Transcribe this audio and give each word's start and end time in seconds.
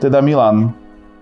teda 0.00 0.20
Milan, 0.20 0.72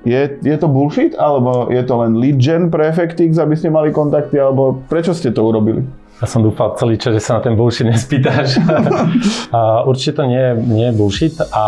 je, 0.04 0.36
je 0.44 0.56
to 0.60 0.68
bullshit, 0.68 1.16
alebo 1.16 1.72
je 1.72 1.80
to 1.82 1.94
len 2.04 2.20
lead 2.20 2.36
gen 2.36 2.68
pre 2.68 2.92
FXX, 2.92 3.40
aby 3.40 3.56
ste 3.56 3.72
mali 3.72 3.88
kontakty, 3.88 4.36
alebo 4.36 4.84
prečo 4.86 5.16
ste 5.16 5.32
to 5.32 5.40
urobili? 5.40 5.80
Ja 6.24 6.32
som 6.32 6.40
dúfal 6.40 6.72
celý 6.80 6.96
čas, 6.96 7.12
že 7.12 7.20
sa 7.20 7.36
na 7.36 7.44
ten 7.44 7.52
bullshit 7.52 7.84
nespýtaš. 7.84 8.56
a 9.56 9.84
určite 9.84 10.16
to 10.16 10.24
nie, 10.24 10.56
nie 10.56 10.88
je 10.88 10.96
bullshit 10.96 11.36
a 11.36 11.64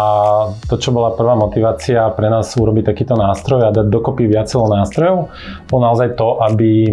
to, 0.64 0.80
čo 0.80 0.96
bola 0.96 1.12
prvá 1.12 1.36
motivácia 1.36 2.08
pre 2.16 2.32
nás 2.32 2.56
urobiť 2.56 2.88
takýto 2.88 3.20
nástroj 3.20 3.68
a 3.68 3.74
dať 3.76 3.92
dokopy 3.92 4.24
viacero 4.24 4.64
nástrojov, 4.64 5.28
bolo 5.68 5.80
naozaj 5.84 6.16
to, 6.16 6.40
aby 6.40 6.88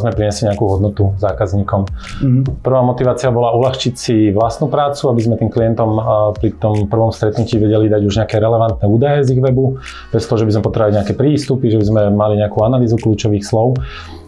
sme 0.00 0.16
priniesli 0.16 0.48
nejakú 0.48 0.64
hodnotu 0.64 1.12
zákazníkom. 1.20 1.84
Mm-hmm. 1.84 2.64
Prvá 2.64 2.80
motivácia 2.80 3.28
bola 3.28 3.52
uľahčiť 3.52 3.92
si 3.92 4.16
vlastnú 4.32 4.72
prácu, 4.72 5.12
aby 5.12 5.20
sme 5.28 5.36
tým 5.36 5.52
klientom 5.52 6.00
pri 6.40 6.56
tom 6.56 6.88
prvom 6.88 7.12
stretnutí 7.12 7.60
vedeli 7.60 7.92
dať 7.92 8.00
už 8.00 8.16
nejaké 8.24 8.40
relevantné 8.40 8.88
údaje 8.88 9.28
z 9.28 9.36
ich 9.36 9.44
webu, 9.44 9.76
bez 10.08 10.24
toho, 10.24 10.40
že 10.40 10.48
by 10.48 10.52
sme 10.56 10.62
potrebovali 10.64 10.96
nejaké 11.04 11.12
prístupy, 11.12 11.68
že 11.68 11.76
by 11.76 11.84
sme 11.84 12.00
mali 12.16 12.40
nejakú 12.40 12.64
analýzu 12.64 12.96
kľúčových 12.96 13.44
slov 13.44 13.76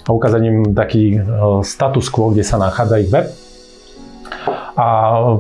a 0.07 0.15
ukázať 0.15 0.71
taký 0.73 1.19
e, 1.19 1.21
status 1.67 2.07
quo, 2.09 2.31
kde 2.31 2.47
sa 2.47 2.63
nachádza 2.63 3.03
ich 3.03 3.11
web. 3.11 3.27
A 4.77 4.87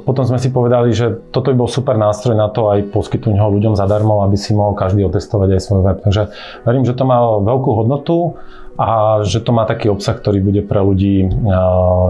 potom 0.00 0.24
sme 0.24 0.40
si 0.40 0.48
povedali, 0.48 0.96
že 0.96 1.12
toto 1.28 1.52
by 1.52 1.56
bol 1.60 1.68
super 1.68 1.94
nástroj 2.00 2.34
na 2.34 2.48
to 2.48 2.72
aj 2.72 2.88
poskytnúť 2.88 3.36
ho 3.36 3.52
ľuďom 3.52 3.76
zadarmo, 3.76 4.24
aby 4.24 4.34
si 4.34 4.56
mohol 4.56 4.72
každý 4.72 5.04
otestovať 5.04 5.48
aj 5.54 5.60
svoj 5.60 5.80
web. 5.84 5.98
Takže 6.00 6.22
verím, 6.64 6.88
že 6.88 6.96
to 6.96 7.04
má 7.04 7.20
veľkú 7.44 7.70
hodnotu 7.76 8.40
a 8.80 9.20
že 9.28 9.44
to 9.44 9.52
má 9.52 9.68
taký 9.68 9.92
obsah, 9.92 10.16
ktorý 10.16 10.40
bude 10.40 10.60
pre 10.64 10.80
ľudí 10.80 11.28
e, 11.28 11.28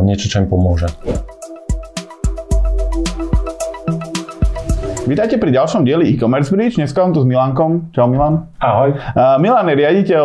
niečo, 0.06 0.30
čo 0.30 0.40
im 0.40 0.48
pomôže. 0.48 0.86
Vítajte 5.06 5.38
pri 5.38 5.54
ďalšom 5.54 5.86
dieli 5.86 6.10
e-commerce 6.10 6.50
bridge. 6.50 6.82
Dneska 6.82 6.98
som 6.98 7.14
tu 7.14 7.22
s 7.22 7.26
Milankom. 7.30 7.94
Čau 7.94 8.10
Milan. 8.10 8.50
Ahoj. 8.58 8.90
Uh, 9.14 9.38
Milan 9.38 9.70
je 9.70 9.78
riaditeľ 9.78 10.24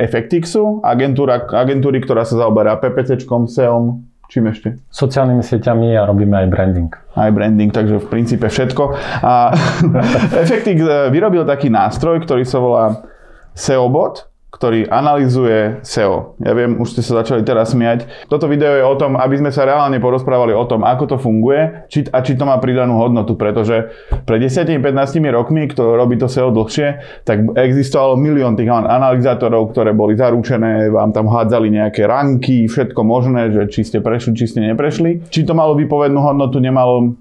Effectixu, 0.00 0.80
agentúra, 0.80 1.44
agentúry, 1.52 2.00
ktorá 2.00 2.24
sa 2.24 2.40
zaoberá 2.40 2.80
PPCčkom, 2.80 3.44
SEOm, 3.44 4.08
čím 4.32 4.48
ešte? 4.48 4.80
Sociálnymi 4.88 5.44
sieťami 5.44 5.92
a 6.00 6.08
robíme 6.08 6.32
aj 6.32 6.46
branding. 6.48 6.88
Aj 7.12 7.28
branding, 7.28 7.76
takže 7.76 8.00
v 8.00 8.06
princípe 8.08 8.48
všetko. 8.48 8.96
A 9.20 9.52
Effectix 10.48 10.80
vyrobil 11.12 11.44
taký 11.44 11.68
nástroj, 11.68 12.24
ktorý 12.24 12.48
sa 12.48 12.56
volá 12.56 13.04
SEObot 13.52 14.31
ktorý 14.52 14.84
analizuje 14.92 15.80
SEO. 15.80 16.36
Ja 16.36 16.52
viem, 16.52 16.76
už 16.76 16.92
ste 16.92 17.00
sa 17.00 17.24
začali 17.24 17.40
teraz 17.40 17.72
smiať. 17.72 18.28
Toto 18.28 18.44
video 18.44 18.76
je 18.76 18.84
o 18.84 18.94
tom, 19.00 19.16
aby 19.16 19.40
sme 19.40 19.48
sa 19.48 19.64
reálne 19.64 19.96
porozprávali 19.96 20.52
o 20.52 20.68
tom, 20.68 20.84
ako 20.84 21.04
to 21.08 21.16
funguje 21.16 21.88
či, 21.88 22.04
a 22.12 22.20
či 22.20 22.36
to 22.36 22.44
má 22.44 22.60
pridanú 22.60 23.00
hodnotu, 23.00 23.32
pretože 23.32 23.88
pred 24.28 24.44
10-15 24.44 24.84
rokmi, 25.32 25.72
kto 25.72 25.96
robí 25.96 26.20
to 26.20 26.28
SEO 26.28 26.52
dlhšie, 26.52 27.00
tak 27.24 27.48
existovalo 27.56 28.20
milión 28.20 28.52
tých 28.52 28.68
analyzátorov, 28.68 29.72
ktoré 29.72 29.96
boli 29.96 30.20
zaručené, 30.20 30.92
vám 30.92 31.16
tam 31.16 31.32
hádzali 31.32 31.72
nejaké 31.72 32.04
ranky, 32.04 32.68
všetko 32.68 33.00
možné, 33.00 33.56
že 33.56 33.72
či 33.72 33.88
ste 33.88 33.98
prešli, 34.04 34.36
či 34.36 34.52
ste 34.52 34.60
neprešli. 34.68 35.32
Či 35.32 35.48
to 35.48 35.56
malo 35.56 35.72
výpovednú 35.80 36.20
hodnotu, 36.20 36.60
nemalo 36.60 37.16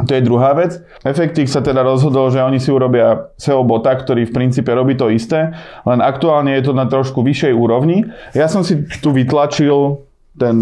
to 0.00 0.12
je 0.16 0.24
druhá 0.24 0.56
vec. 0.56 0.80
Effectix 1.04 1.52
sa 1.52 1.60
teda 1.60 1.84
rozhodol, 1.84 2.32
že 2.32 2.42
oni 2.42 2.58
si 2.58 2.72
urobia 2.72 3.30
SEO 3.36 3.62
bota, 3.62 3.92
ktorý 3.92 4.24
v 4.26 4.34
princípe 4.34 4.72
robí 4.72 4.96
to 4.96 5.12
isté, 5.12 5.52
len 5.84 6.00
aktuálne 6.00 6.56
je 6.58 6.62
to 6.64 6.72
na 6.72 6.88
trošku 6.88 7.20
vyššej 7.20 7.52
úrovni. 7.52 8.08
Ja 8.32 8.48
som 8.48 8.64
si 8.64 8.88
tu 9.04 9.12
vytlačil 9.12 10.00
ten, 10.36 10.58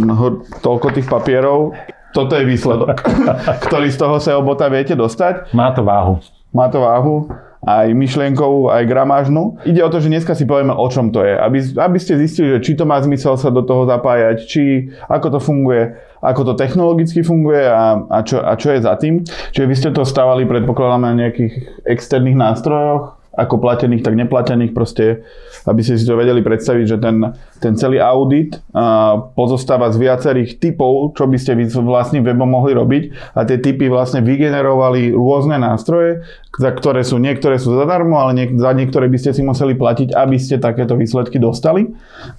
toľko 0.60 0.86
tých 0.92 1.06
papierov. 1.06 1.78
Toto 2.10 2.34
je 2.34 2.42
výsledok, 2.42 3.06
ktorý 3.70 3.86
z 3.86 3.98
toho 3.98 4.18
SEO 4.18 4.40
bota 4.42 4.66
viete 4.66 4.98
dostať. 4.98 5.54
Má 5.54 5.70
to 5.70 5.86
váhu. 5.86 6.18
Má 6.50 6.66
to 6.66 6.82
váhu 6.82 7.30
aj 7.60 7.92
myšlienkovú, 7.92 8.72
aj 8.72 8.88
gramážnu. 8.88 9.60
Ide 9.68 9.84
o 9.84 9.92
to, 9.92 10.00
že 10.00 10.08
dneska 10.08 10.32
si 10.32 10.48
povieme, 10.48 10.72
o 10.72 10.86
čom 10.88 11.12
to 11.12 11.20
je. 11.20 11.36
Aby, 11.36 11.60
aby 11.76 11.98
ste 12.00 12.16
zistili, 12.16 12.56
že 12.56 12.64
či 12.64 12.72
to 12.72 12.88
má 12.88 12.96
zmysel 13.04 13.36
sa 13.36 13.52
do 13.52 13.60
toho 13.60 13.84
zapájať, 13.84 14.36
či 14.48 14.88
ako 15.12 15.36
to 15.36 15.38
funguje, 15.44 15.92
ako 16.24 16.52
to 16.52 16.52
technologicky 16.56 17.20
funguje 17.20 17.60
a, 17.68 18.00
a, 18.08 18.18
čo, 18.24 18.40
a 18.40 18.56
čo 18.56 18.72
je 18.72 18.80
za 18.80 18.96
tým. 18.96 19.28
Čiže 19.52 19.68
vy 19.68 19.74
ste 19.76 19.90
to 19.92 20.08
stávali, 20.08 20.48
predpokladám, 20.48 21.04
na 21.04 21.12
nejakých 21.12 21.84
externých 21.84 22.40
nástrojoch, 22.40 23.19
ako 23.30 23.62
platených, 23.62 24.02
tak 24.02 24.18
neplatených, 24.18 24.74
proste, 24.74 25.22
aby 25.62 25.80
ste 25.86 25.94
si 25.94 26.02
to 26.02 26.18
vedeli 26.18 26.42
predstaviť, 26.42 26.84
že 26.84 26.98
ten, 26.98 27.16
ten 27.62 27.78
celý 27.78 28.02
audit 28.02 28.58
a, 28.74 29.22
pozostáva 29.38 29.94
z 29.94 30.02
viacerých 30.02 30.58
typov, 30.58 31.14
čo 31.14 31.30
by 31.30 31.38
ste 31.38 31.54
vlastným 31.62 32.26
webom 32.26 32.50
mohli 32.50 32.74
robiť 32.74 33.34
a 33.38 33.46
tie 33.46 33.62
typy 33.62 33.86
vlastne 33.86 34.20
vygenerovali 34.26 35.14
rôzne 35.14 35.62
nástroje, 35.62 36.26
za 36.58 36.70
ktoré 36.74 37.06
sú, 37.06 37.22
niektoré 37.22 37.56
sú 37.62 37.70
zadarmo, 37.78 38.18
ale 38.18 38.34
niek- 38.34 38.58
za 38.58 38.74
niektoré 38.74 39.06
by 39.06 39.18
ste 39.22 39.30
si 39.30 39.46
museli 39.46 39.78
platiť, 39.78 40.10
aby 40.10 40.36
ste 40.36 40.58
takéto 40.58 40.98
výsledky 40.98 41.38
dostali. 41.38 41.86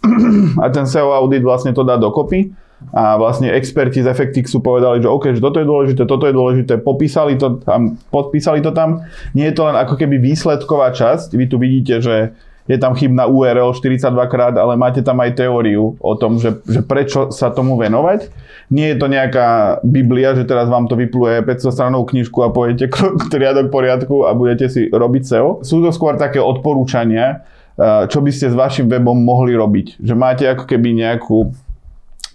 a 0.64 0.66
ten 0.70 0.84
SEO 0.84 1.16
audit 1.16 1.42
vlastne 1.42 1.72
to 1.72 1.88
dá 1.88 1.96
dokopy 1.96 2.52
a 2.92 3.16
vlastne 3.16 3.48
experti 3.54 4.04
z 4.04 4.12
Effectixu 4.12 4.60
povedali, 4.60 5.00
že 5.00 5.08
OK, 5.08 5.38
že 5.38 5.42
toto 5.42 5.64
je 5.64 5.68
dôležité, 5.70 6.04
toto 6.04 6.28
je 6.28 6.36
dôležité, 6.36 6.74
popísali 6.82 7.40
to 7.40 7.64
tam, 7.64 7.96
podpísali 8.12 8.60
to 8.60 8.76
tam. 8.76 9.08
Nie 9.32 9.54
je 9.54 9.56
to 9.56 9.64
len 9.72 9.80
ako 9.80 9.96
keby 9.96 10.20
výsledková 10.20 10.92
časť, 10.92 11.32
vy 11.38 11.46
tu 11.48 11.56
vidíte, 11.56 12.04
že 12.04 12.36
je 12.70 12.78
tam 12.78 12.94
chybná 12.94 13.26
URL 13.26 13.74
42 13.74 14.12
krát, 14.30 14.54
ale 14.56 14.78
máte 14.78 15.02
tam 15.02 15.18
aj 15.20 15.34
teóriu 15.34 15.98
o 15.98 16.14
tom, 16.16 16.38
že, 16.38 16.62
že 16.70 16.86
prečo 16.86 17.34
sa 17.34 17.50
tomu 17.50 17.76
venovať. 17.76 18.30
Nie 18.72 18.96
je 18.96 18.98
to 19.02 19.08
nejaká 19.12 19.82
Biblia, 19.84 20.38
že 20.38 20.48
teraz 20.48 20.70
vám 20.70 20.88
to 20.88 20.96
vypluje 20.96 21.44
500 21.44 21.76
stranou 21.76 22.06
knižku 22.06 22.40
a 22.46 22.54
pojete 22.54 22.88
riadok 23.42 23.74
poriadku 23.74 24.30
a 24.30 24.32
budete 24.32 24.70
si 24.72 24.82
robiť 24.88 25.24
SEO. 25.26 25.50
Sú 25.66 25.82
to 25.82 25.90
skôr 25.92 26.16
také 26.16 26.40
odporúčania, 26.40 27.44
eh, 27.76 28.08
čo 28.08 28.22
by 28.22 28.32
ste 28.32 28.54
s 28.54 28.56
vašim 28.56 28.88
webom 28.88 29.18
mohli 29.18 29.58
robiť. 29.58 30.00
Že 30.00 30.14
máte 30.16 30.44
ako 30.48 30.70
keby 30.70 31.02
nejakú 31.02 31.52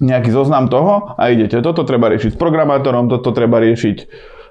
nejaký 0.00 0.30
zoznam 0.32 0.68
toho 0.68 1.16
a 1.16 1.32
idete. 1.32 1.60
Toto 1.64 1.84
treba 1.88 2.12
riešiť 2.12 2.36
s 2.36 2.38
programátorom, 2.38 3.08
toto 3.08 3.32
treba 3.32 3.60
riešiť 3.62 3.96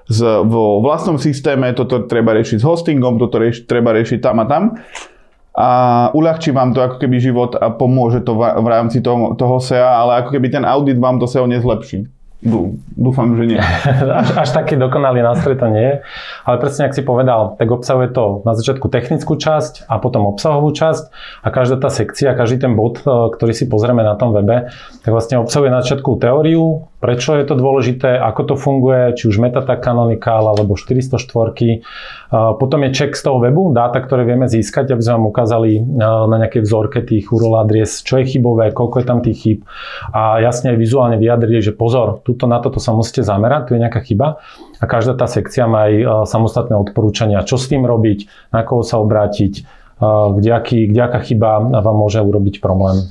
z, 0.06 0.20
vo 0.46 0.82
vlastnom 0.82 1.18
systéme, 1.18 1.70
toto 1.74 2.06
treba 2.06 2.34
riešiť 2.34 2.58
s 2.62 2.64
hostingom, 2.66 3.18
toto 3.18 3.42
rieši, 3.42 3.66
treba 3.66 3.94
riešiť 3.94 4.18
tam 4.22 4.42
a 4.42 4.46
tam. 4.46 4.62
A 5.56 5.68
uľahčí 6.12 6.52
vám 6.52 6.76
to 6.76 6.84
ako 6.84 7.00
keby 7.00 7.16
život 7.16 7.56
a 7.56 7.72
pomôže 7.72 8.20
to 8.20 8.36
v, 8.36 8.44
v 8.44 8.66
rámci 8.68 9.00
toho, 9.00 9.32
toho 9.40 9.56
SEA, 9.56 9.88
ale 9.88 10.20
ako 10.20 10.36
keby 10.36 10.52
ten 10.52 10.64
audit 10.68 11.00
vám 11.00 11.16
to 11.16 11.24
SEO 11.24 11.48
nezlepší. 11.48 12.15
Dúfam, 12.44 13.32
že 13.32 13.44
nie. 13.48 13.60
až, 14.20 14.28
až 14.36 14.48
taký 14.52 14.76
dokonalý 14.76 15.24
nástroj 15.24 15.56
to 15.56 15.66
nie 15.72 15.80
je. 15.80 15.94
Ale 16.44 16.56
presne, 16.60 16.84
ak 16.84 16.92
si 16.92 17.00
povedal, 17.00 17.56
tak 17.56 17.68
obsahuje 17.72 18.12
to 18.12 18.44
na 18.44 18.52
začiatku 18.52 18.92
technickú 18.92 19.40
časť 19.40 19.88
a 19.88 19.96
potom 19.96 20.28
obsahovú 20.28 20.68
časť 20.70 21.04
a 21.42 21.48
každá 21.48 21.80
tá 21.80 21.88
sekcia, 21.88 22.36
každý 22.36 22.68
ten 22.68 22.72
bod, 22.76 23.00
e, 23.00 23.08
ktorý 23.08 23.52
si 23.56 23.64
pozrieme 23.64 24.04
na 24.04 24.20
tom 24.20 24.36
webe, 24.36 24.68
tak 25.00 25.10
vlastne 25.10 25.40
obsahuje 25.40 25.72
na 25.72 25.80
začiatku 25.80 26.20
teóriu, 26.20 26.84
prečo 27.06 27.38
je 27.38 27.46
to 27.46 27.54
dôležité, 27.54 28.18
ako 28.18 28.42
to 28.50 28.54
funguje, 28.58 29.14
či 29.14 29.30
už 29.30 29.38
Metata 29.38 29.78
Canonical 29.78 30.50
alebo 30.50 30.74
404. 30.74 31.14
E, 31.14 31.78
potom 32.58 32.82
je 32.82 32.90
check 32.90 33.14
z 33.14 33.22
toho 33.22 33.38
webu, 33.38 33.70
dáta, 33.70 34.02
ktoré 34.02 34.26
vieme 34.26 34.50
získať, 34.50 34.90
aby 34.90 34.98
sme 34.98 35.22
vám 35.22 35.26
ukázali 35.30 35.78
na 35.86 36.26
nejakej 36.26 36.66
vzorke 36.66 36.98
tých 37.06 37.30
URL 37.30 37.62
adries, 37.62 38.02
čo 38.02 38.18
je 38.18 38.26
chybové, 38.26 38.74
koľko 38.74 38.96
je 38.98 39.06
tam 39.06 39.22
tých 39.22 39.38
chyb 39.38 39.58
a 40.10 40.42
jasne 40.42 40.74
vizuálne 40.74 41.14
vyjadrili, 41.14 41.62
že 41.62 41.70
pozor, 41.70 42.26
tuto 42.26 42.50
na 42.50 42.58
toto 42.58 42.82
sa 42.82 42.90
musíte 42.90 43.22
zamerať, 43.22 43.70
tu 43.70 43.78
je 43.78 43.82
nejaká 43.86 44.02
chyba 44.02 44.42
a 44.82 44.84
každá 44.90 45.14
tá 45.14 45.30
sekcia 45.30 45.70
má 45.70 45.86
aj 45.86 46.26
samostatné 46.26 46.74
odporúčania, 46.74 47.46
čo 47.46 47.54
s 47.54 47.70
tým 47.70 47.86
robiť, 47.86 48.50
na 48.50 48.66
koho 48.66 48.82
sa 48.82 48.98
obrátiť, 48.98 49.62
kde, 50.36 50.50
aký, 50.52 50.90
kde 50.90 51.00
aká 51.06 51.20
chyba 51.24 51.62
vám 51.80 51.96
môže 51.96 52.20
urobiť 52.20 52.60
problém. 52.60 53.08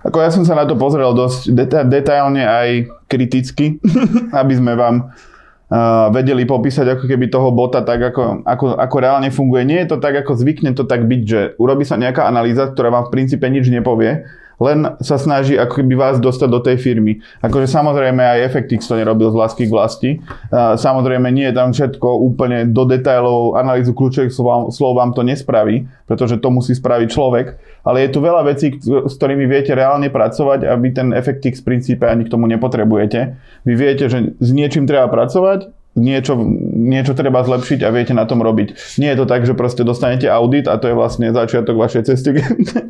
Ako 0.00 0.16
ja 0.24 0.32
som 0.32 0.48
sa 0.48 0.56
na 0.56 0.64
to 0.64 0.80
pozrel 0.80 1.12
dosť 1.12 1.52
deta- 1.52 1.84
detailne 1.84 2.40
aj 2.40 2.68
kriticky, 3.04 3.76
aby 4.40 4.52
sme 4.56 4.72
vám 4.72 5.12
uh, 5.12 6.08
vedeli 6.08 6.48
popísať 6.48 6.96
ako 6.96 7.04
keby 7.04 7.28
toho 7.28 7.52
bota 7.52 7.84
tak, 7.84 8.00
ako, 8.14 8.40
ako, 8.48 8.66
ako 8.80 8.96
reálne 8.96 9.28
funguje. 9.28 9.68
Nie 9.68 9.84
je 9.84 9.96
to 9.96 9.98
tak, 10.00 10.16
ako 10.24 10.40
zvykne 10.40 10.72
to 10.72 10.88
tak 10.88 11.04
byť, 11.04 11.22
že 11.28 11.40
urobí 11.60 11.84
sa 11.84 12.00
nejaká 12.00 12.24
analýza, 12.24 12.72
ktorá 12.72 12.88
vám 12.88 13.12
v 13.12 13.12
princípe 13.20 13.44
nič 13.44 13.68
nepovie, 13.68 14.24
len 14.60 15.00
sa 15.00 15.16
snaží 15.16 15.56
ako 15.56 15.80
keby 15.80 15.96
vás 15.96 16.20
dostať 16.20 16.48
do 16.52 16.60
tej 16.60 16.76
firmy. 16.76 17.24
Akože 17.40 17.64
samozrejme 17.64 18.20
aj 18.20 18.44
Effectix 18.44 18.84
to 18.84 19.00
nerobil 19.00 19.32
z 19.32 19.40
lásky 19.40 19.64
k 19.64 19.72
vlasti. 19.72 20.10
Samozrejme 20.52 21.32
nie 21.32 21.48
je 21.48 21.54
tam 21.56 21.72
všetko 21.72 22.08
úplne 22.20 22.68
do 22.68 22.84
detailov, 22.84 23.56
analýzu 23.56 23.96
kľúčových 23.96 24.28
slov, 24.28 24.68
slov 24.76 25.00
vám 25.00 25.16
to 25.16 25.24
nespraví, 25.24 25.88
pretože 26.04 26.36
to 26.44 26.52
musí 26.52 26.76
spraviť 26.76 27.08
človek. 27.08 27.56
Ale 27.88 28.04
je 28.04 28.12
tu 28.12 28.20
veľa 28.20 28.44
vecí, 28.44 28.76
s 28.84 29.14
ktorými 29.16 29.48
viete 29.48 29.72
reálne 29.72 30.12
pracovať 30.12 30.68
a 30.68 30.76
vy 30.76 30.92
ten 30.92 31.08
v 31.16 31.64
princípe 31.64 32.04
ani 32.04 32.28
k 32.28 32.32
tomu 32.32 32.44
nepotrebujete. 32.44 33.40
Vy 33.64 33.72
viete, 33.72 34.12
že 34.12 34.36
s 34.36 34.50
niečím 34.52 34.84
treba 34.84 35.08
pracovať, 35.08 35.79
niečo, 35.98 36.38
niečo 36.76 37.18
treba 37.18 37.42
zlepšiť 37.42 37.82
a 37.82 37.90
viete 37.90 38.14
na 38.14 38.22
tom 38.22 38.40
robiť. 38.40 38.98
Nie 39.02 39.14
je 39.14 39.18
to 39.22 39.26
tak, 39.26 39.42
že 39.42 39.58
proste 39.58 39.82
dostanete 39.82 40.30
audit 40.30 40.70
a 40.70 40.78
to 40.78 40.86
je 40.86 40.94
vlastne 40.94 41.34
začiatok 41.34 41.74
vašej 41.74 42.02
cesty 42.06 42.38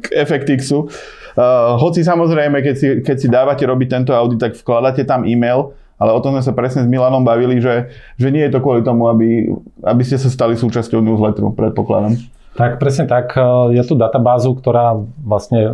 k 0.05 0.07
Effectixu. 0.23 0.93
Uh, 1.33 1.81
hoci 1.81 2.05
samozrejme, 2.05 2.61
keď 2.61 2.75
si, 2.77 2.87
keď 3.01 3.17
si 3.17 3.29
dávate 3.31 3.65
robiť 3.65 3.89
tento 3.89 4.13
audit, 4.13 4.43
tak 4.43 4.53
vkladáte 4.59 5.09
tam 5.09 5.25
e-mail, 5.25 5.73
ale 5.97 6.13
o 6.13 6.21
tom 6.21 6.37
sme 6.37 6.45
sa 6.45 6.53
presne 6.53 6.85
s 6.85 6.89
Milanom 6.89 7.25
bavili, 7.25 7.61
že, 7.61 7.89
že 8.21 8.29
nie 8.29 8.45
je 8.45 8.53
to 8.53 8.61
kvôli 8.61 8.85
tomu, 8.85 9.09
aby, 9.09 9.49
aby 9.85 10.03
ste 10.05 10.21
sa 10.21 10.29
stali 10.29 10.57
súčasťou 10.57 11.01
newsletteru, 11.01 11.57
predpokladám. 11.57 12.21
Tak, 12.51 12.83
presne 12.83 13.07
tak. 13.07 13.39
Je 13.71 13.79
tu 13.87 13.95
databázu, 13.95 14.59
ktorá 14.59 14.99
vlastne 15.23 15.71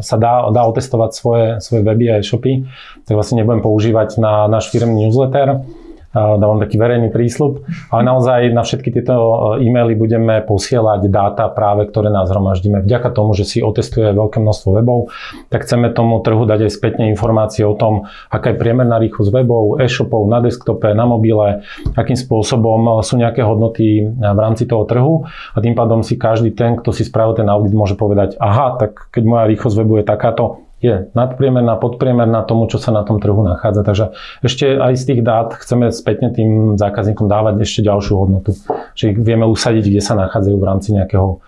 sa 0.00 0.16
dá, 0.16 0.46
dá 0.54 0.62
otestovať 0.70 1.10
svoje, 1.12 1.46
svoje 1.58 1.82
weby 1.82 2.14
a 2.14 2.22
e-shopy, 2.22 2.62
tak 3.04 3.18
vlastne 3.18 3.42
nebudem 3.42 3.58
používať 3.58 4.22
na 4.22 4.46
náš 4.46 4.70
firmný 4.70 5.10
newsletter 5.10 5.66
dávam 6.10 6.58
taký 6.58 6.74
verejný 6.74 7.14
prísľub, 7.14 7.62
ale 7.94 8.02
naozaj 8.02 8.50
na 8.50 8.66
všetky 8.66 8.90
tieto 8.90 9.14
e, 9.14 9.66
e-maily 9.66 9.94
budeme 9.94 10.42
posielať 10.42 11.06
dáta 11.06 11.46
práve, 11.46 11.86
ktoré 11.86 12.10
nás 12.10 12.26
zhromaždíme. 12.26 12.82
Vďaka 12.82 13.14
tomu, 13.14 13.38
že 13.38 13.46
si 13.46 13.58
otestuje 13.62 14.10
veľké 14.10 14.42
množstvo 14.42 14.68
webov, 14.74 15.14
tak 15.54 15.62
chceme 15.62 15.94
tomu 15.94 16.18
trhu 16.18 16.42
dať 16.42 16.66
aj 16.66 16.72
spätne 16.74 17.04
informácie 17.14 17.62
o 17.62 17.78
tom, 17.78 18.10
aká 18.26 18.50
je 18.50 18.58
priemerná 18.58 18.98
rýchlosť 18.98 19.30
webov, 19.30 19.78
e-shopov 19.78 20.26
na 20.26 20.42
desktope, 20.42 20.90
na 20.90 21.06
mobile, 21.06 21.62
akým 21.94 22.18
spôsobom 22.18 23.06
sú 23.06 23.14
nejaké 23.14 23.46
hodnoty 23.46 24.10
v 24.10 24.38
rámci 24.38 24.66
toho 24.66 24.82
trhu 24.90 25.30
a 25.54 25.58
tým 25.62 25.78
pádom 25.78 26.02
si 26.02 26.18
každý 26.18 26.50
ten, 26.50 26.74
kto 26.74 26.90
si 26.90 27.06
spravil 27.06 27.38
ten 27.38 27.46
audit, 27.46 27.70
môže 27.70 27.94
povedať, 27.94 28.34
aha, 28.42 28.74
tak 28.82 29.14
keď 29.14 29.22
moja 29.22 29.44
rýchlosť 29.46 29.76
webu 29.78 30.02
je 30.02 30.04
takáto, 30.10 30.69
je 30.80 31.12
nadpriemerná, 31.12 31.76
podpriemerná 31.76 32.48
tomu, 32.48 32.64
čo 32.66 32.80
sa 32.80 32.88
na 32.88 33.04
tom 33.04 33.20
trhu 33.20 33.44
nachádza. 33.44 33.84
Takže 33.84 34.04
ešte 34.40 34.80
aj 34.80 34.92
z 34.96 35.04
tých 35.12 35.20
dát 35.20 35.52
chceme 35.52 35.92
spätne 35.92 36.32
tým 36.32 36.80
zákazníkom 36.80 37.28
dávať 37.28 37.60
ešte 37.60 37.84
ďalšiu 37.84 38.14
hodnotu. 38.16 38.56
Čiže 38.96 39.20
vieme 39.20 39.44
usadiť, 39.44 39.84
kde 39.92 40.02
sa 40.02 40.16
nachádzajú 40.16 40.56
v 40.56 40.66
rámci 40.66 40.96
nejakého 40.96 41.40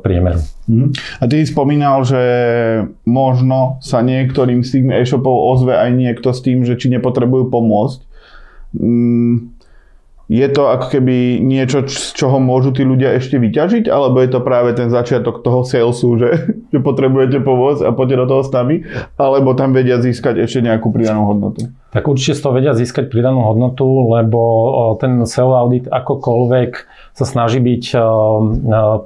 priemeru. 0.00 0.40
Mhm. 0.66 0.86
A 1.20 1.24
ty 1.28 1.44
spomínal, 1.44 2.00
že 2.02 2.22
možno 3.04 3.76
sa 3.84 4.00
niektorým 4.00 4.64
z 4.64 4.80
tých 4.80 4.84
e-shopov 5.04 5.34
ozve 5.54 5.76
aj 5.76 5.90
niekto 5.92 6.32
s 6.32 6.40
tým, 6.40 6.64
že 6.64 6.80
či 6.80 6.88
nepotrebujú 6.88 7.52
pomôcť. 7.52 8.00
Mm, 8.76 9.57
je 10.28 10.44
to 10.52 10.68
ako 10.68 10.92
keby 10.92 11.40
niečo, 11.40 11.88
z 11.88 12.12
čoho 12.12 12.36
môžu 12.36 12.76
tí 12.76 12.84
ľudia 12.84 13.16
ešte 13.16 13.40
vyťažiť, 13.40 13.88
alebo 13.88 14.20
je 14.20 14.28
to 14.28 14.44
práve 14.44 14.76
ten 14.76 14.92
začiatok 14.92 15.40
toho 15.40 15.64
salesu, 15.64 16.20
že, 16.20 16.30
že 16.72 16.78
potrebujete 16.84 17.40
pomôcť 17.40 17.88
a 17.88 17.90
poďte 17.96 18.20
do 18.22 18.26
toho 18.28 18.42
s 18.44 18.52
nami, 18.52 18.84
alebo 19.16 19.56
tam 19.56 19.72
vedia 19.72 19.96
získať 19.96 20.44
ešte 20.44 20.60
nejakú 20.60 20.92
pridanú 20.92 21.32
hodnotu? 21.32 21.72
Tak 21.88 22.04
určite 22.04 22.36
z 22.36 22.42
toho 22.44 22.52
vedia 22.52 22.76
získať 22.76 23.08
pridanú 23.08 23.48
hodnotu, 23.48 24.12
lebo 24.12 24.40
ten 25.00 25.24
SEO 25.24 25.56
audit 25.56 25.88
akokoľvek 25.88 26.70
sa 27.16 27.24
snaží 27.24 27.64
byť 27.64 27.96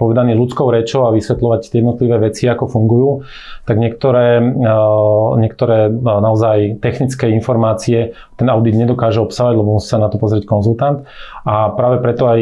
povedaný 0.02 0.34
ľudskou 0.34 0.66
rečou 0.66 1.06
a 1.06 1.14
vysvetľovať 1.14 1.70
tie 1.70 1.78
jednotlivé 1.78 2.18
veci, 2.18 2.50
ako 2.50 2.66
fungujú, 2.66 3.22
tak 3.70 3.78
niektoré, 3.78 4.42
niektoré 5.38 5.94
naozaj 5.94 6.82
technické 6.82 7.30
informácie 7.30 8.18
ten 8.34 8.50
audit 8.50 8.74
nedokáže 8.74 9.22
obsahovať, 9.22 9.54
lebo 9.54 9.78
musí 9.78 9.86
sa 9.86 10.02
na 10.02 10.10
to 10.10 10.18
pozrieť 10.18 10.42
konzultant. 10.50 11.06
A 11.46 11.70
práve 11.70 12.02
preto 12.02 12.26
aj 12.26 12.40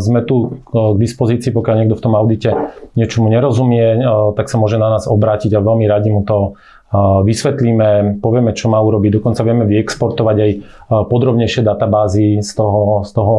sme 0.00 0.24
tu 0.24 0.64
k 0.72 0.96
dispozícii, 0.96 1.52
pokiaľ 1.52 1.84
niekto 1.84 2.00
v 2.00 2.04
tom 2.08 2.16
audite 2.16 2.50
niečomu 2.96 3.28
nerozumie, 3.28 4.00
tak 4.40 4.48
sa 4.48 4.56
môže 4.56 4.80
na 4.80 4.88
nás 4.88 5.04
obrátiť 5.04 5.52
a 5.52 5.60
veľmi 5.60 5.84
radi 5.84 6.08
mu 6.08 6.24
to 6.24 6.56
vysvetlíme, 6.98 8.18
povieme, 8.18 8.50
čo 8.50 8.66
má 8.66 8.82
urobiť, 8.82 9.22
dokonca 9.22 9.46
vieme 9.46 9.62
vyexportovať 9.70 10.36
aj 10.42 10.50
podrobnejšie 11.06 11.62
databázy 11.62 12.42
z 12.42 12.50
toho, 12.50 13.06
z 13.06 13.10
toho, 13.14 13.34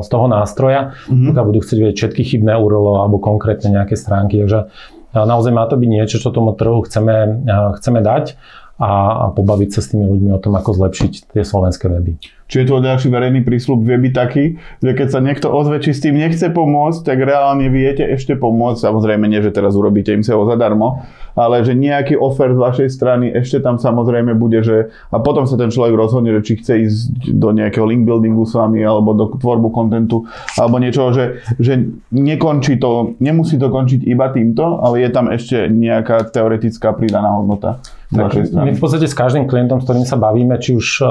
z 0.00 0.08
toho 0.08 0.26
nástroja, 0.32 0.96
mm-hmm. 1.04 1.28
pokiaľ 1.28 1.44
budú 1.44 1.60
chcieť 1.60 1.78
vedieť 1.84 1.96
všetky 2.00 2.22
chybné 2.24 2.56
URL 2.56 3.04
alebo 3.04 3.20
konkrétne 3.20 3.68
nejaké 3.76 4.00
stránky. 4.00 4.40
Takže 4.40 4.72
naozaj 5.12 5.52
má 5.52 5.68
to 5.68 5.76
byť 5.76 5.88
niečo, 5.92 6.16
čo 6.16 6.32
tomu 6.32 6.56
trhu 6.56 6.80
chceme, 6.88 7.44
chceme 7.76 8.00
dať 8.00 8.40
a, 8.76 8.92
a 8.92 9.24
pobaviť 9.32 9.70
sa 9.72 9.80
s 9.80 9.96
tými 9.96 10.04
ľuďmi 10.04 10.36
o 10.36 10.40
tom, 10.40 10.52
ako 10.52 10.76
zlepšiť 10.76 11.32
tie 11.32 11.42
slovenské 11.44 11.88
weby. 11.88 12.20
Čiže 12.46 12.68
to 12.68 12.84
ďalší 12.84 13.08
verejný 13.08 13.40
prísľub 13.40 13.80
vie 13.82 13.96
byť 13.96 14.12
taký, 14.12 14.44
že 14.84 14.92
keď 14.92 15.08
sa 15.08 15.24
niekto 15.24 15.48
ozve, 15.48 15.80
či 15.80 15.96
s 15.96 16.04
tým 16.04 16.14
nechce 16.14 16.44
pomôcť, 16.52 17.00
tak 17.02 17.18
reálne 17.24 17.72
viete 17.72 18.04
ešte 18.04 18.36
pomôcť. 18.36 18.84
Samozrejme 18.84 19.24
nie, 19.26 19.40
že 19.40 19.50
teraz 19.50 19.72
urobíte 19.74 20.12
im 20.12 20.20
SEO 20.20 20.44
zadarmo, 20.44 21.08
ale 21.36 21.62
že 21.62 21.76
nejaký 21.76 22.16
offer 22.16 22.56
z 22.56 22.58
vašej 22.58 22.88
strany 22.88 23.28
ešte 23.28 23.60
tam 23.60 23.76
samozrejme 23.76 24.32
bude, 24.32 24.64
že 24.64 24.88
a 25.12 25.20
potom 25.20 25.44
sa 25.44 25.60
ten 25.60 25.68
človek 25.68 25.92
rozhodne, 25.92 26.32
že 26.40 26.42
či 26.42 26.52
chce 26.58 26.72
ísť 26.88 27.00
do 27.36 27.52
nejakého 27.52 27.84
link 27.84 28.08
buildingu 28.08 28.48
s 28.48 28.56
vami 28.56 28.80
alebo 28.80 29.12
do 29.12 29.36
tvorbu 29.36 29.68
kontentu 29.68 30.24
alebo 30.56 30.80
niečoho, 30.80 31.12
že, 31.12 31.44
že 31.60 31.84
nekončí 32.10 32.80
to, 32.80 33.14
nemusí 33.20 33.60
to 33.60 33.68
končiť 33.68 34.08
iba 34.08 34.32
týmto, 34.32 34.80
ale 34.80 35.04
je 35.04 35.10
tam 35.12 35.28
ešte 35.28 35.68
nejaká 35.68 36.32
teoretická 36.32 36.96
pridaná 36.96 37.36
hodnota. 37.36 37.84
Tak 38.06 38.38
my 38.54 38.70
v 38.70 38.78
podstate 38.78 39.10
s 39.10 39.18
každým 39.18 39.50
klientom, 39.50 39.82
s 39.82 39.84
ktorým 39.90 40.06
sa 40.06 40.14
bavíme, 40.14 40.54
či 40.62 40.78
už 40.78 41.02
uh, 41.02 41.10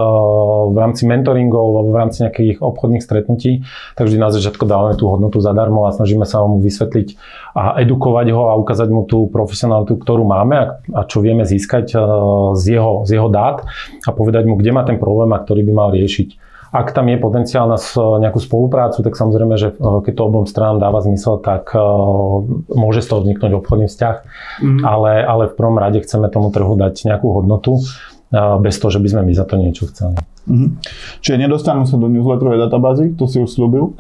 v 0.72 0.78
rámci 0.80 1.04
mentoringov 1.04 1.76
alebo 1.76 1.92
v 1.92 2.00
rámci 2.00 2.24
nejakých 2.24 2.64
obchodných 2.64 3.04
stretnutí, 3.04 3.68
tak 4.00 4.08
vždy 4.08 4.16
na 4.16 4.32
začiatku 4.32 4.64
dávame 4.64 4.96
tú 4.96 5.12
hodnotu 5.12 5.44
zadarmo 5.44 5.84
a 5.84 5.92
snažíme 5.92 6.24
sa 6.24 6.40
mu 6.48 6.64
vysvetliť 6.64 7.20
a 7.52 7.84
edukovať 7.84 8.32
ho 8.32 8.48
a 8.48 8.56
ukázať 8.56 8.88
mu 8.96 9.04
tú 9.04 9.28
profesionalitu, 9.28 10.00
ktorú 10.00 10.15
máme 10.24 10.56
a, 10.56 10.66
a 10.96 11.02
čo 11.04 11.20
vieme 11.20 11.44
získať 11.44 11.98
uh, 11.98 12.56
z, 12.56 12.80
jeho, 12.80 13.04
z 13.04 13.20
jeho 13.20 13.28
dát 13.28 13.68
a 14.08 14.10
povedať 14.16 14.48
mu, 14.48 14.56
kde 14.56 14.72
má 14.72 14.88
ten 14.88 14.96
problém 14.96 15.36
a 15.36 15.42
ktorý 15.44 15.68
by 15.68 15.74
mal 15.76 15.90
riešiť. 15.92 16.46
Ak 16.76 16.92
tam 16.92 17.08
je 17.08 17.16
potenciál 17.16 17.72
na 17.72 17.80
nejakú 17.96 18.36
spoluprácu, 18.44 19.00
tak 19.00 19.16
samozrejme, 19.16 19.56
že 19.56 19.72
eh, 19.72 20.00
keď 20.04 20.12
to 20.12 20.28
obom 20.28 20.44
stranám 20.44 20.84
dáva 20.84 21.00
zmysel, 21.00 21.40
tak 21.40 21.72
môže 22.68 23.00
z 23.00 23.08
toho 23.08 23.24
vzniknúť 23.24 23.52
obchodný 23.64 23.88
vzťah, 23.88 24.16
mm-hmm. 24.20 24.84
ale, 24.84 25.24
ale 25.24 25.44
v 25.48 25.56
prvom 25.56 25.80
rade 25.80 26.04
chceme 26.04 26.28
tomu 26.28 26.52
trhu 26.52 26.76
dať 26.76 27.08
nejakú 27.08 27.32
hodnotu 27.32 27.80
bez 28.34 28.76
toho, 28.82 28.92
že 28.92 29.00
by 29.00 29.08
sme 29.12 29.22
my 29.30 29.34
za 29.34 29.46
to 29.46 29.56
niečo 29.56 29.88
chceli. 29.94 30.18
Mm-hmm. 30.46 30.70
Čiže 31.26 31.42
nedostanú 31.42 31.90
sa 31.90 31.98
do 31.98 32.06
newsletterovej 32.06 32.70
databázy, 32.70 33.06
to 33.18 33.26
si 33.26 33.42
už 33.42 33.50
slúbil. 33.50 33.98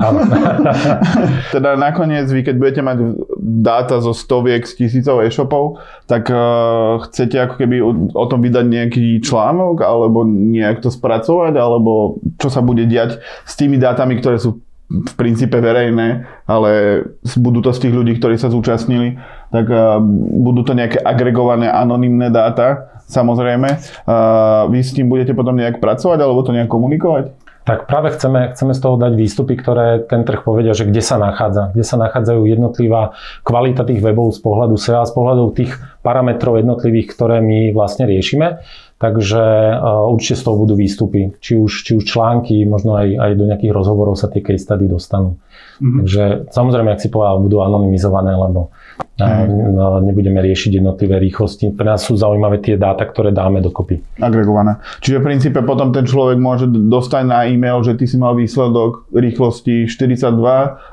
teda 1.55 1.73
nakoniec, 1.73 2.29
vy 2.29 2.45
keď 2.45 2.55
budete 2.61 2.81
mať 2.85 2.97
dáta 3.41 3.97
zo 3.97 4.13
stoviek, 4.13 4.61
z 4.61 4.85
tisícov 4.85 5.25
e-shopov, 5.25 5.81
tak 6.05 6.29
uh, 6.29 7.01
chcete 7.09 7.37
ako 7.49 7.55
keby 7.57 7.81
o, 7.81 7.91
o 8.13 8.25
tom 8.29 8.45
vydať 8.45 8.65
nejaký 8.65 9.05
článok, 9.25 9.81
alebo 9.81 10.21
nejak 10.25 10.85
to 10.85 10.93
spracovať, 10.93 11.57
alebo 11.57 12.21
čo 12.37 12.53
sa 12.53 12.61
bude 12.61 12.85
diať 12.85 13.17
s 13.45 13.53
tými 13.57 13.81
dátami, 13.81 14.21
ktoré 14.21 14.37
sú 14.37 14.61
v 14.85 15.13
princípe 15.17 15.57
verejné, 15.57 16.29
ale 16.45 17.01
budú 17.41 17.65
to 17.65 17.73
z 17.73 17.89
tých 17.89 17.93
ľudí, 17.97 18.21
ktorí 18.21 18.37
sa 18.37 18.53
zúčastnili, 18.53 19.17
tak 19.55 19.67
uh, 19.71 20.03
budú 20.43 20.67
to 20.67 20.75
nejaké 20.75 20.99
agregované 20.99 21.71
anonymné 21.71 22.27
dáta, 22.27 22.91
samozrejme. 23.07 23.79
Uh, 24.03 24.67
vy 24.67 24.79
s 24.83 24.91
tým 24.91 25.07
budete 25.07 25.31
potom 25.31 25.55
nejak 25.55 25.79
pracovať 25.79 26.19
alebo 26.19 26.43
to 26.43 26.51
nejak 26.51 26.67
komunikovať? 26.67 27.31
Tak 27.65 27.89
práve 27.89 28.13
chceme, 28.13 28.53
chceme 28.53 28.77
z 28.77 28.79
toho 28.79 28.93
dať 28.93 29.17
výstupy, 29.17 29.57
ktoré 29.57 30.05
ten 30.05 30.21
trh 30.21 30.45
povedia, 30.45 30.77
že 30.77 30.85
kde 30.85 31.01
sa 31.01 31.17
nachádza. 31.17 31.73
Kde 31.73 31.81
sa 31.81 31.97
nachádzajú 31.97 32.45
jednotlivá 32.45 33.17
kvalita 33.41 33.81
tých 33.81 34.05
webov 34.05 34.37
z 34.37 34.39
pohľadu 34.45 34.77
SEO 34.77 35.01
a 35.01 35.09
z 35.09 35.13
pohľadu 35.17 35.43
tých 35.57 35.73
parametrov 36.05 36.61
jednotlivých, 36.61 37.17
ktoré 37.17 37.41
my 37.41 37.73
vlastne 37.73 38.05
riešime. 38.05 38.61
Takže 38.95 39.43
uh, 39.75 40.07
určite 40.07 40.39
z 40.39 40.43
toho 40.47 40.55
budú 40.63 40.79
výstupy. 40.79 41.35
Či 41.43 41.59
už, 41.59 41.71
či 41.83 41.91
už 41.99 42.07
články, 42.07 42.63
možno 42.63 42.95
aj, 42.95 43.07
aj 43.19 43.31
do 43.35 43.43
nejakých 43.43 43.75
rozhovorov 43.75 44.15
sa 44.15 44.31
tie 44.31 44.39
case 44.39 44.63
study 44.63 44.87
dostanú. 44.87 45.35
Mm-hmm. 45.83 45.97
Takže 45.99 46.23
samozrejme, 46.55 46.89
ak 46.95 47.03
si 47.03 47.11
povedal, 47.11 47.43
budú 47.43 47.59
anonymizované, 47.59 48.31
lebo 48.31 48.71
a 49.15 49.47
no, 49.47 50.03
nebudeme 50.03 50.43
riešiť 50.43 50.83
jednotlivé 50.83 51.15
rýchlosti. 51.23 51.71
Pre 51.71 51.87
nás 51.87 52.03
sú 52.03 52.19
zaujímavé 52.19 52.59
tie 52.59 52.75
dáta, 52.75 53.07
ktoré 53.07 53.31
dáme 53.31 53.63
dokopy. 53.63 54.03
Agregované. 54.19 54.83
Čiže 54.99 55.23
v 55.23 55.27
princípe 55.31 55.59
potom 55.63 55.95
ten 55.95 56.03
človek 56.03 56.35
môže 56.35 56.67
dostať 56.67 57.23
na 57.23 57.47
e-mail, 57.47 57.79
že 57.79 57.95
ty 57.95 58.11
si 58.11 58.19
mal 58.19 58.35
výsledok 58.35 59.07
rýchlosti 59.15 59.87
42 59.87 60.19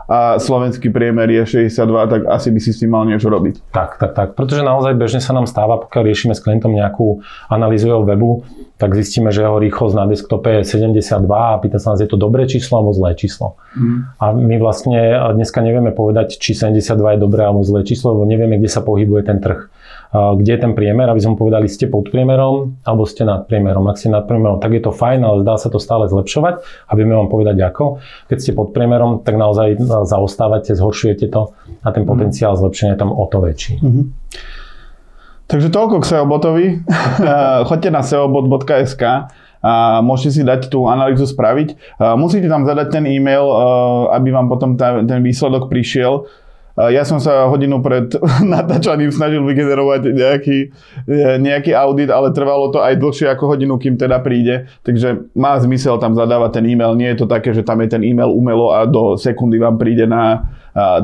a 0.06 0.38
slovenský 0.38 0.94
priemer 0.94 1.26
je 1.34 1.66
62, 1.66 1.82
tak 2.06 2.20
asi 2.30 2.54
by 2.54 2.60
si 2.62 2.70
s 2.70 2.78
tým 2.86 2.94
mal 2.94 3.02
niečo 3.10 3.26
robiť. 3.26 3.74
Tak, 3.74 3.98
tak, 3.98 4.14
tak. 4.14 4.28
Pretože 4.38 4.62
naozaj 4.62 4.94
bežne 4.94 5.18
sa 5.18 5.34
nám 5.34 5.50
stáva, 5.50 5.82
pokiaľ 5.82 6.02
riešime 6.06 6.38
s 6.38 6.46
klientom 6.46 6.70
nejakú 6.70 7.26
analýzu 7.50 7.90
jeho 7.92 8.02
webu, 8.08 8.48
tak 8.80 8.96
zistíme, 8.98 9.30
že 9.30 9.44
jeho 9.46 9.62
rýchlosť 9.62 9.94
na 9.94 10.08
desktope 10.10 10.50
je 10.58 10.66
72 10.66 11.22
a 11.28 11.60
pýta 11.60 11.78
sa 11.78 11.94
nás, 11.94 12.02
je 12.02 12.10
to 12.10 12.18
dobré 12.18 12.48
číslo 12.50 12.82
alebo 12.82 12.90
zlé 12.96 13.14
číslo. 13.14 13.54
Mm. 13.78 13.98
A 14.18 14.24
my 14.34 14.56
vlastne 14.58 14.98
dneska 15.38 15.62
nevieme 15.62 15.94
povedať, 15.94 16.40
či 16.40 16.56
72 16.56 16.90
je 17.14 17.18
dobré 17.20 17.46
alebo 17.46 17.62
zlé 17.62 17.86
číslo, 17.86 18.16
lebo 18.16 18.26
nevieme, 18.26 18.58
kde 18.58 18.66
sa 18.72 18.82
pohybuje 18.82 19.22
ten 19.22 19.38
trh. 19.38 19.70
Kde 20.12 20.50
je 20.52 20.60
ten 20.60 20.76
priemer, 20.76 21.08
aby 21.08 21.24
sme 21.24 21.40
povedali, 21.40 21.72
ste 21.72 21.88
pod 21.88 22.12
priemerom 22.12 22.84
alebo 22.84 23.08
ste 23.08 23.24
nad 23.24 23.48
priemerom. 23.48 23.88
Ak 23.88 23.96
ste 23.96 24.12
nad 24.12 24.28
priemerom, 24.28 24.60
tak 24.60 24.76
je 24.76 24.82
to 24.84 24.92
fajn, 24.92 25.24
ale 25.24 25.40
dá 25.40 25.56
sa 25.56 25.72
to 25.72 25.80
stále 25.80 26.04
zlepšovať 26.04 26.60
a 26.60 26.92
vieme 26.92 27.16
vám 27.16 27.32
povedať 27.32 27.56
ako. 27.64 27.96
Keď 28.28 28.36
ste 28.36 28.52
pod 28.52 28.76
priemerom, 28.76 29.24
tak 29.24 29.40
naozaj 29.40 29.80
zaostávate, 30.04 30.76
zhoršujete 30.76 31.32
to 31.32 31.56
a 31.80 31.88
ten 31.96 32.04
potenciál 32.04 32.60
zlepšenia 32.60 32.92
je 32.92 33.00
tam 33.00 33.08
o 33.08 33.24
to 33.24 33.40
väčší. 33.40 33.80
Mm-hmm. 33.80 34.04
Takže 35.50 35.68
toľko 35.68 36.02
k 36.02 36.08
SEObotovi. 36.08 36.66
Choďte 37.68 37.90
na 37.90 38.02
seobot.sk 38.02 39.02
a 39.62 40.02
môžete 40.02 40.30
si 40.34 40.42
dať 40.42 40.74
tú 40.74 40.90
analýzu 40.90 41.22
spraviť. 41.22 41.98
Musíte 42.18 42.50
tam 42.50 42.66
zadať 42.66 42.98
ten 42.98 43.06
e-mail, 43.06 43.46
aby 44.10 44.34
vám 44.34 44.50
potom 44.50 44.74
ten 44.74 45.20
výsledok 45.22 45.70
prišiel. 45.70 46.26
Ja 46.72 47.04
som 47.04 47.20
sa 47.20 47.52
hodinu 47.52 47.84
pred 47.84 48.16
natáčaním 48.54 49.12
snažil 49.12 49.44
vygenerovať 49.44 50.08
nejaký, 50.08 50.58
e, 51.04 51.18
nejaký 51.36 51.76
audit, 51.76 52.08
ale 52.08 52.32
trvalo 52.32 52.72
to 52.72 52.80
aj 52.80 52.96
dlhšie 52.96 53.28
ako 53.28 53.52
hodinu, 53.52 53.76
kým 53.76 54.00
teda 54.00 54.24
príde. 54.24 54.72
Takže 54.80 55.32
má 55.36 55.60
zmysel 55.60 56.00
tam 56.00 56.16
zadávať 56.16 56.60
ten 56.60 56.64
e-mail. 56.72 56.96
Nie 56.96 57.12
je 57.12 57.24
to 57.24 57.26
také, 57.28 57.52
že 57.52 57.60
tam 57.60 57.84
je 57.84 57.92
ten 57.92 58.00
e-mail 58.00 58.32
umelo 58.32 58.72
a 58.72 58.88
do 58.88 59.20
sekundy 59.20 59.60
vám 59.60 59.76
príde 59.76 60.08
na 60.08 60.48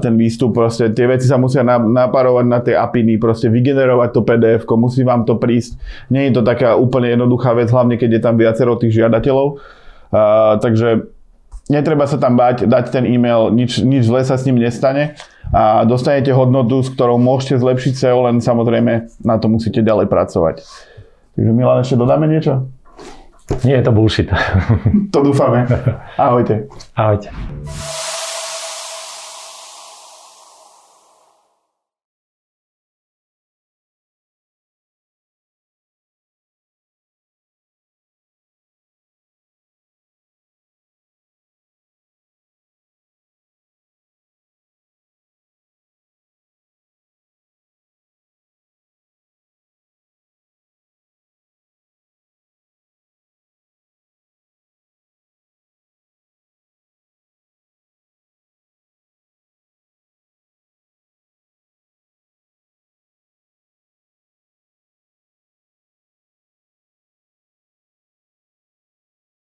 ten 0.01 0.17
výstup. 0.17 0.57
Proste 0.57 0.89
tie 0.97 1.05
veci 1.05 1.29
sa 1.29 1.37
musia 1.37 1.61
napárovať 1.67 2.47
na 2.49 2.61
tej 2.65 2.81
apiny, 2.81 3.21
proste 3.21 3.53
vygenerovať 3.53 4.11
to 4.17 4.21
pdf 4.25 4.63
musí 4.81 5.05
vám 5.05 5.29
to 5.29 5.37
prísť. 5.37 5.77
Nie 6.09 6.33
je 6.33 6.41
to 6.41 6.43
taká 6.45 6.81
úplne 6.81 7.13
jednoduchá 7.13 7.53
vec, 7.53 7.69
hlavne 7.69 8.01
keď 8.01 8.11
je 8.17 8.23
tam 8.25 8.41
viacero 8.41 8.81
tých 8.81 8.97
žiadateľov. 8.97 9.61
Takže 10.65 11.18
netreba 11.69 12.09
sa 12.09 12.17
tam 12.17 12.35
bať, 12.35 12.65
dať 12.65 12.85
ten 12.93 13.05
e-mail, 13.05 13.53
nič, 13.53 13.81
nič 13.85 14.09
zle 14.09 14.25
sa 14.25 14.37
s 14.37 14.45
ním 14.49 14.59
nestane 14.59 15.17
a 15.53 15.85
dostanete 15.85 16.33
hodnotu, 16.33 16.85
s 16.85 16.93
ktorou 16.93 17.17
môžete 17.17 17.61
zlepšiť 17.61 17.93
SEO, 17.97 18.29
len 18.29 18.41
samozrejme 18.41 19.09
na 19.25 19.37
to 19.41 19.49
musíte 19.49 19.81
ďalej 19.81 20.09
pracovať. 20.09 20.65
Takže 21.37 21.51
Milan, 21.55 21.81
ešte 21.81 21.97
dodáme 21.97 22.29
niečo? 22.29 22.69
Nie 23.65 23.81
je 23.81 23.85
to 23.89 23.93
bullshit. 23.97 24.29
to 25.15 25.19
dúfame. 25.25 25.65
Ahojte. 26.21 26.69
Ahojte. 26.93 27.33